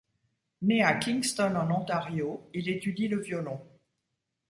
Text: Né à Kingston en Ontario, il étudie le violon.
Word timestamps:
Né 0.63 0.81
à 0.81 0.95
Kingston 0.95 1.53
en 1.55 1.69
Ontario, 1.79 2.41
il 2.55 2.69
étudie 2.69 3.07
le 3.07 3.19
violon. 3.21 3.61